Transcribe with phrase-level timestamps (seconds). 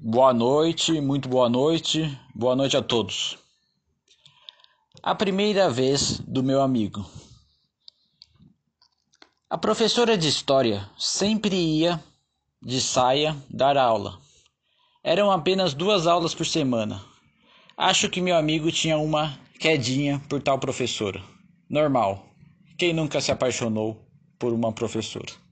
[0.00, 3.36] Boa noite, muito boa noite, boa noite a todos.
[5.02, 7.04] A primeira vez do meu amigo.
[9.50, 12.00] A professora de história sempre ia
[12.62, 14.20] de saia dar aula.
[15.02, 17.04] Eram apenas duas aulas por semana.
[17.76, 21.20] Acho que meu amigo tinha uma quedinha por tal professora.
[21.68, 22.24] Normal.
[22.78, 24.00] Quem nunca se apaixonou
[24.38, 25.47] por uma professora?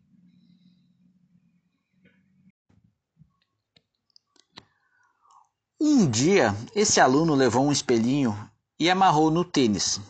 [5.78, 8.34] Um dia, esse aluno levou um espelhinho
[8.80, 10.00] e amarrou no tênis.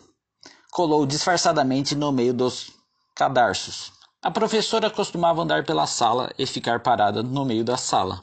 [0.71, 2.71] Colou disfarçadamente no meio dos
[3.17, 3.93] cadarços.
[4.23, 8.23] A professora costumava andar pela sala e ficar parada no meio da sala,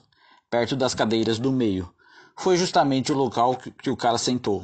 [0.49, 1.93] perto das cadeiras do meio.
[2.38, 4.63] Foi justamente o local que o cara sentou.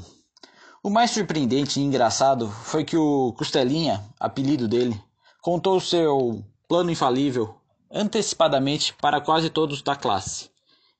[0.81, 4.97] O mais surpreendente e engraçado foi que o Costelinha, apelido dele,
[5.41, 7.55] contou seu plano infalível
[7.91, 10.49] antecipadamente para quase todos da classe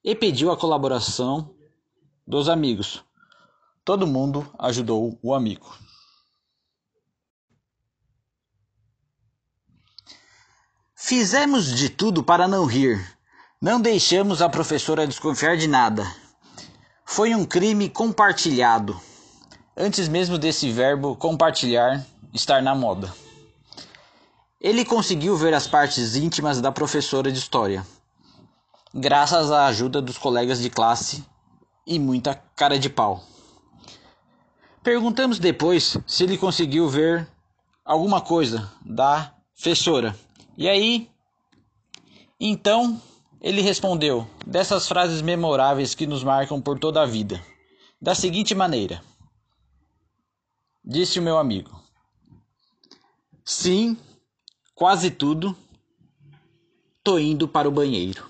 [0.03, 1.57] e pediu a colaboração
[2.30, 3.03] dos amigos.
[3.83, 5.67] Todo mundo ajudou o amigo.
[10.94, 13.03] Fizemos de tudo para não rir.
[13.59, 16.05] Não deixamos a professora desconfiar de nada.
[17.03, 19.00] Foi um crime compartilhado.
[19.75, 23.11] Antes mesmo desse verbo compartilhar estar na moda.
[24.61, 27.83] Ele conseguiu ver as partes íntimas da professora de história,
[28.94, 31.25] graças à ajuda dos colegas de classe
[31.89, 33.23] e muita cara de pau.
[34.83, 37.27] Perguntamos depois se ele conseguiu ver
[37.83, 40.15] alguma coisa da fessora.
[40.55, 41.09] E aí,
[42.39, 43.01] então,
[43.41, 47.43] ele respondeu dessas frases memoráveis que nos marcam por toda a vida,
[47.99, 49.01] da seguinte maneira:
[50.85, 51.71] Disse o meu amigo:
[53.43, 53.97] Sim,
[54.75, 55.57] quase tudo.
[57.03, 58.29] Tô indo para o banheiro.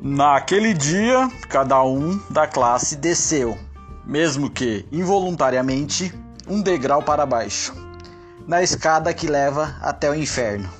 [0.00, 3.58] Naquele dia, cada um da classe desceu,
[4.06, 6.14] mesmo que involuntariamente,
[6.46, 7.74] um degrau para baixo,
[8.46, 10.70] na escada que leva até o inferno.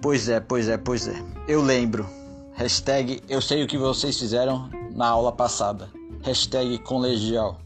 [0.00, 1.22] Pois é, pois é, pois é.
[1.46, 2.08] Eu lembro.
[2.54, 5.90] Hashtag eu sei o que vocês fizeram na aula passada.
[6.22, 7.60] Hashtag colegial.